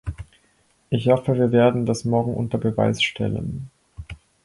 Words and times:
Ich 0.89 1.09
hoffe, 1.09 1.35
wir 1.37 1.51
werden 1.51 1.85
das 1.85 2.05
morgen 2.05 2.33
unter 2.33 2.57
Beweis 2.57 3.03
stellen. 3.03 3.69